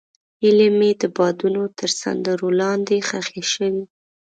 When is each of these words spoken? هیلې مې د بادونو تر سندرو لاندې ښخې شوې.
هیلې 0.41 0.69
مې 0.77 0.91
د 1.01 1.03
بادونو 1.15 1.63
تر 1.79 1.89
سندرو 2.01 2.47
لاندې 2.61 2.95
ښخې 3.07 3.43
شوې. 3.51 3.81